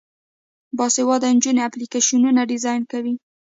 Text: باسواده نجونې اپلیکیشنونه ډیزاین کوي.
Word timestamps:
باسواده 0.77 1.27
نجونې 1.35 1.61
اپلیکیشنونه 1.67 2.41
ډیزاین 2.51 2.81
کوي. 2.91 3.13